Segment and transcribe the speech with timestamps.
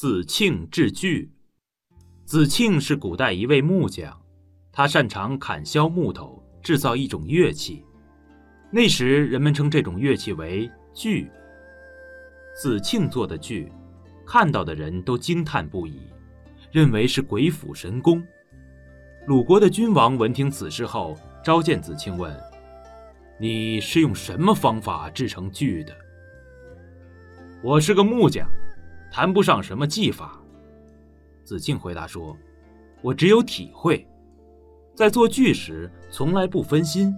[0.00, 1.28] 子庆制锯。
[2.24, 4.16] 子庆是古代一位木匠，
[4.70, 7.84] 他擅长砍削木头，制造一种乐器。
[8.70, 11.28] 那时人们称这种乐器为锯。
[12.54, 13.72] 子庆做的锯，
[14.24, 15.98] 看到的人都惊叹不已，
[16.70, 18.24] 认为是鬼斧神工。
[19.26, 22.32] 鲁国的君王闻听此事后，召见子庆问
[23.36, 25.92] ：“你是用什么方法制成锯的
[27.64, 28.48] ？”“我是个木匠。”
[29.10, 30.38] 谈不上什么技法，
[31.42, 32.36] 子庆回答说
[33.02, 34.06] ：“我只有体会，
[34.94, 37.12] 在做剧时从来不分心，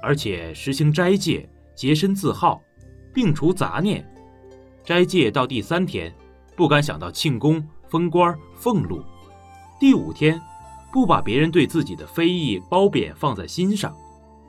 [0.00, 2.62] 而且实行斋戒，洁身自好，
[3.12, 4.08] 并除杂念。
[4.84, 6.14] 斋戒到第三天，
[6.54, 9.02] 不敢想到庆功、封官、俸禄；
[9.80, 10.40] 第五天，
[10.92, 13.90] 不把别人对自己的非议褒贬放在心上；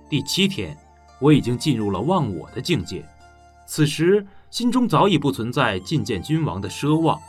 [0.07, 0.77] 第七天，
[1.19, 3.03] 我已经进入了忘我的境界。
[3.67, 7.21] 此时。”心中早已不存在觐见君王的奢望，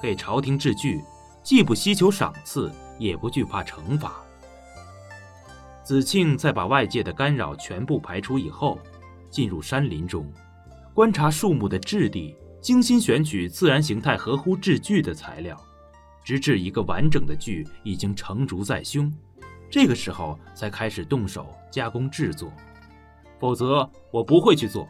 [0.00, 1.02] 给朝廷治具，
[1.42, 4.22] 既不希求赏赐，也不惧怕惩罚。
[5.82, 8.78] 子庆在把外界的干扰全部排除以后，
[9.28, 10.32] 进入山林中，
[10.94, 15.60] 观察树木的质地，精心选取自然形态合乎制具的材料，
[16.22, 19.12] 直至一个完整的具已经成竹在胸，
[19.68, 22.48] 这个时候才开始动手加工制作。
[23.40, 24.88] 否则，我不会去做。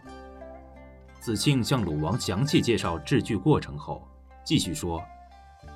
[1.20, 4.02] 子庆向鲁王详细介绍制锯过程后，
[4.42, 5.04] 继续说：“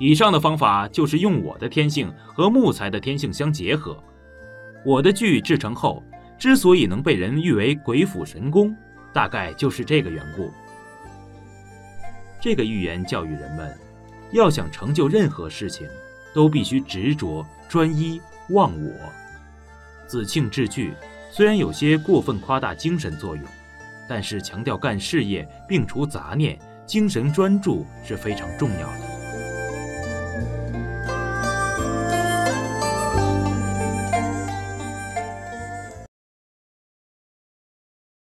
[0.00, 3.96] 以上的方法就是用我的天性和木材的天性相结合。
[4.86, 6.02] 我的锯制成后，
[6.38, 8.74] 之所以能被人誉为鬼斧神工，
[9.12, 10.50] 大概就是这个缘故。”
[12.40, 13.76] 这个寓言教育人们，
[14.32, 15.86] 要想成就任何事情，
[16.34, 18.92] 都必须执着、专一、忘我。
[20.06, 20.94] 子庆制锯
[21.30, 23.44] 虽然有些过分夸大精神作用。
[24.08, 29.03] 但是强调干事业并除杂念，精神专注是非常重要的。